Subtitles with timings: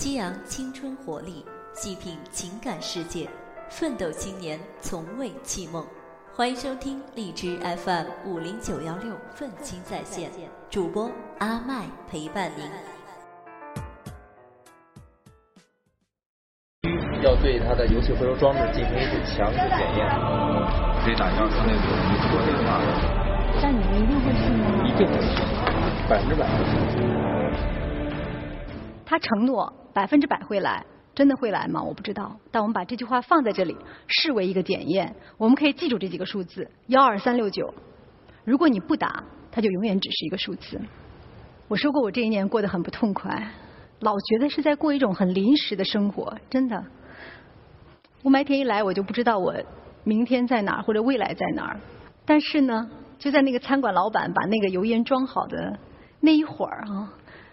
[0.00, 1.44] 激昂青春活力，
[1.74, 3.28] 细品情感世界，
[3.68, 5.84] 奋斗青年从未弃梦。
[6.34, 10.30] 欢迎收听荔枝 FM 五零九幺六愤青在线，
[10.70, 12.64] 主播阿麦陪伴您。
[17.22, 20.08] 要对他的游戏回收装置进行一次强制检验。
[21.04, 22.80] 可以打幺三六九一拨电话。
[23.60, 24.64] 但你们一定会去吗？
[24.82, 25.42] 一定会去，
[26.08, 27.39] 百分之百会去。
[29.10, 31.82] 他承诺百分之百会来，真的会来吗？
[31.82, 32.38] 我不知道。
[32.52, 35.12] 但我们把这句话放在这里，视为一个检验。
[35.36, 37.74] 我们可以记住这几个数字：幺二三六九。
[38.44, 40.80] 如果你不打，它就永远只是一个数字。
[41.66, 43.50] 我说过，我这一年过得很不痛快，
[43.98, 46.80] 老觉得是在过一种很临时的生活，真的。
[48.22, 49.52] 雾霾天一来，我就不知道我
[50.04, 51.80] 明天在哪儿或者未来在哪儿。
[52.24, 55.76] 但是呢，就在那个餐馆老板把那个油烟装好的
[56.20, 57.12] 那一会儿啊，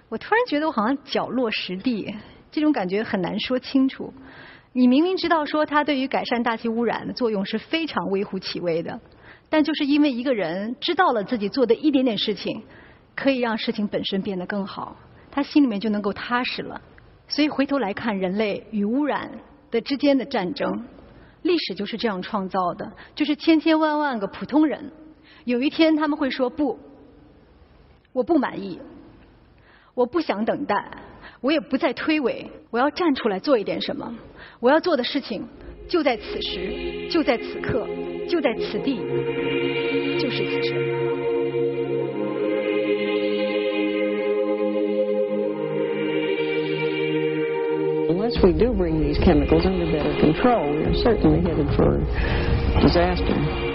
[0.10, 2.16] 我突然觉得我好像脚落实地，
[2.52, 4.14] 这种感觉很难说清楚。
[4.74, 9.00] 你明明知道说它对于改善大气污染的作用是非常微乎其微的，
[9.50, 12.64] 但就是因为一个人知道了自己做的一点点事情
[13.16, 14.96] 可以让事情本身变得更好，
[15.32, 16.80] 他心里面就能够踏实了。
[17.28, 19.30] 所以回头来看人类与污染
[19.72, 20.86] 的之间的战争。
[21.42, 24.92] 历史就是这样创造的，就是千千万万个普通人，
[25.46, 26.78] 有一天他们会说不，
[28.12, 28.80] 我不满意，
[29.98, 30.76] 我不想等待，
[31.42, 34.14] 我也不再推诿，我要站出来做一点什么，
[34.60, 35.44] 我要做的事情
[35.90, 37.88] 就在此时，就在此刻，
[38.30, 39.00] 就在此地，
[40.20, 40.78] 就是此生。
[48.08, 51.98] unless we do bring these chemicals under better control, we are certainly headed for
[52.84, 53.67] disaster.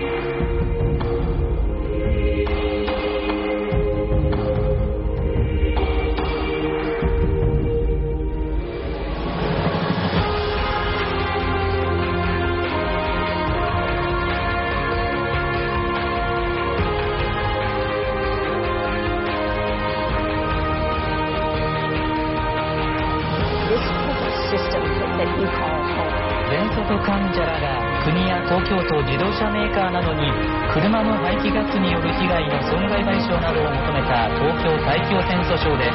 [28.62, 30.30] 国や公共と自動車メーカーなどに
[30.72, 35.90] 車の排気ガスによる被害の損害賠償などを求めた東京大気汚染訴訟で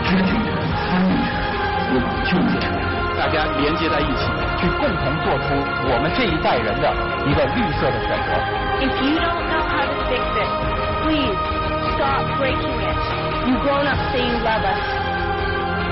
[3.18, 4.30] 大家连接在一起，
[4.62, 5.56] 去共同做出
[5.90, 6.94] 我们这一代人的
[7.26, 8.30] 一个绿色的选择。
[8.80, 10.50] If you don't know how to fix it,
[11.04, 11.34] please
[11.96, 13.00] stop breaking it.
[13.50, 14.78] You grown up say you love us.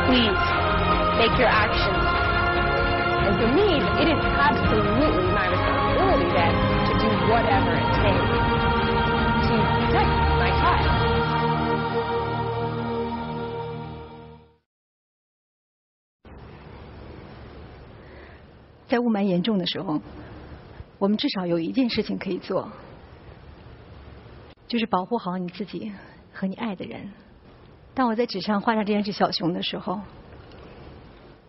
[0.07, 0.37] Please
[1.17, 2.04] make your actions.
[3.25, 6.53] And for me, it is absolutely my responsibility then
[6.85, 8.29] to do whatever it takes
[9.47, 10.93] to protect my child.
[18.87, 19.99] 在雾霾严重的时候，
[20.99, 22.69] 我们至少有一件事情可以做，
[24.67, 25.91] 就是保护好你自己
[26.31, 27.11] 和你爱的人。
[27.95, 29.99] 当我在纸上画上这件事小熊的时候，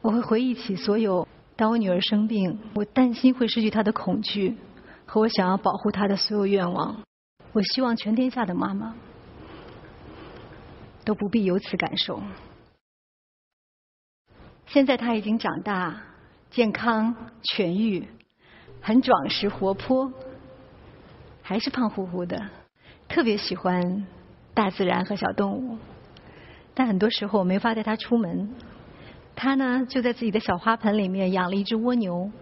[0.01, 4.57] 我会回忆起所有当我女儿生病，我担心会失去她的恐惧，
[5.07, 7.03] 和我想要保护她的所有愿望。
[7.53, 8.95] 我希望全天下的妈妈
[11.05, 12.23] 都不必有此感受。
[14.67, 16.03] 现在她已经长大。
[16.49, 18.09] 健康痊愈，
[18.81, 20.11] 很壮实活泼，
[21.43, 22.49] 还是胖乎乎的，
[23.09, 24.07] 特别喜欢
[24.55, 25.77] 大自然和小动物。
[26.73, 28.55] 但很多时候我没法带他出门，
[29.37, 32.33] 他呢就在自己的小花盆里面养了一只蜗牛。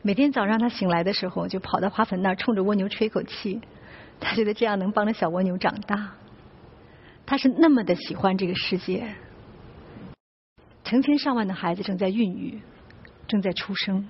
[0.00, 3.60] 每天早上他醒来的时候，就跑到花盆那儿冲着蜗牛吹口气，
[4.18, 6.12] 他觉得这样能帮着小蜗牛长大。
[7.26, 9.06] 他是那么的喜欢这个世界。
[10.84, 12.58] 成千上万的孩子正在孕育。
[13.26, 14.08] 正在出生，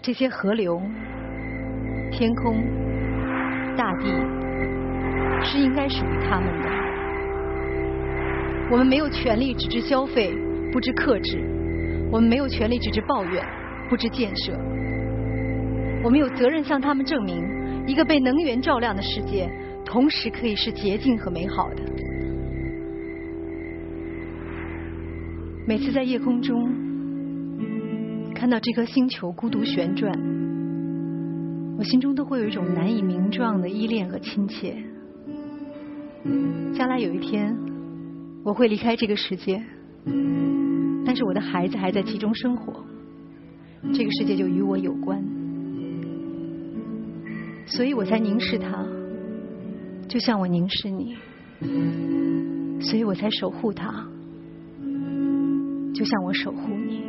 [0.00, 0.80] 这些河流、
[2.10, 2.56] 天空、
[3.76, 4.06] 大地
[5.44, 6.79] 是应该属于他们的。
[8.70, 10.32] 我们没有权利只知消费，
[10.72, 11.38] 不知克制；
[12.12, 13.44] 我们没有权利只知抱怨，
[13.88, 14.52] 不知建设。
[16.04, 17.42] 我们有责任向他们证明，
[17.86, 19.50] 一个被能源照亮的世界，
[19.84, 21.82] 同时可以是洁净和美好的。
[25.66, 26.72] 每次在夜空中
[28.34, 30.12] 看到这颗星球孤独旋转，
[31.76, 34.76] 我心中都会有一种难以名状的依恋和亲切。
[36.72, 37.56] 将来有一天，
[38.42, 39.62] 我会离开这个世界，
[41.04, 42.84] 但是我的孩子还在其中生活，
[43.92, 45.22] 这个世界就与我有关，
[47.66, 48.86] 所以我才凝视它，
[50.08, 51.16] 就像我凝视你，
[52.80, 54.06] 所以我才守护它。
[55.92, 57.02] 就像我守护你。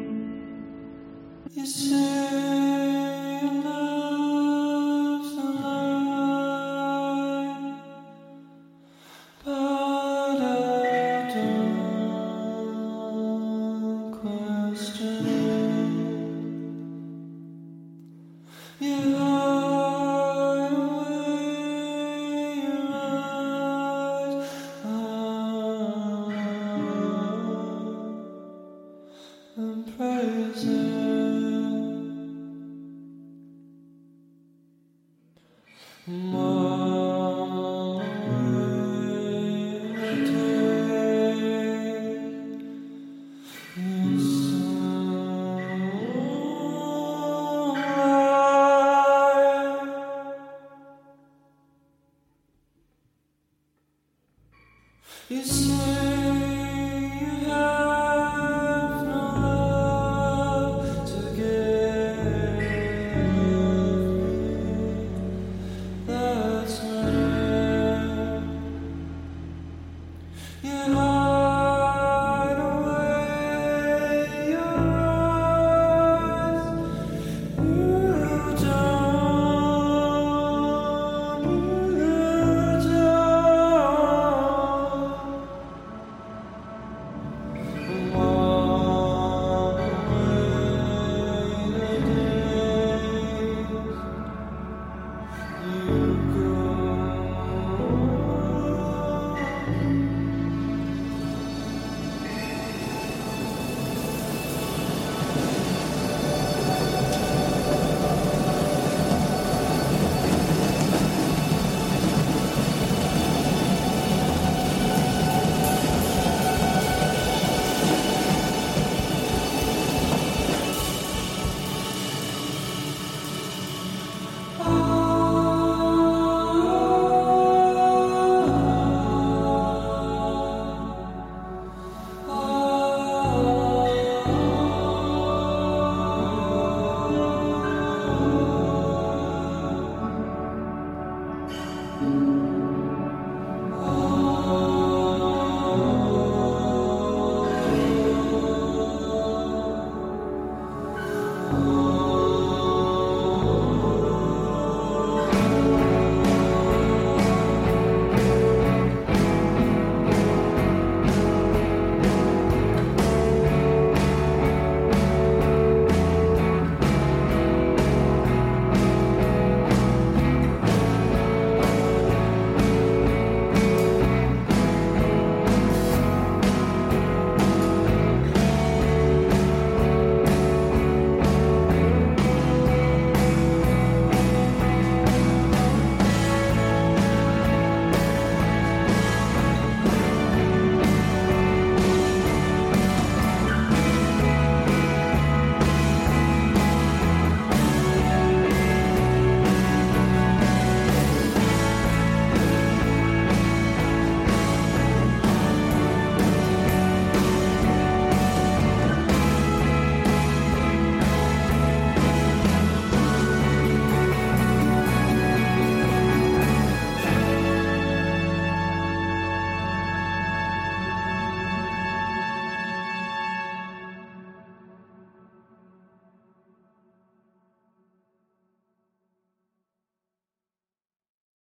[30.64, 31.11] return.